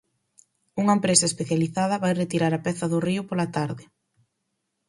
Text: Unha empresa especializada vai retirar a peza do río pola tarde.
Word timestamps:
Unha 0.81 0.95
empresa 0.97 1.29
especializada 1.31 2.01
vai 2.03 2.13
retirar 2.15 2.53
a 2.55 2.63
peza 2.65 2.85
do 2.91 2.99
río 3.07 3.21
pola 3.29 3.47
tarde. 3.57 3.83